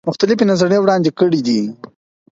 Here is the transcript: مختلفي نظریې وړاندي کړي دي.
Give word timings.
مختلفي 0.09 0.43
نظریې 0.51 0.79
وړاندي 0.81 1.11
کړي 1.19 1.39
دي. 1.47 1.59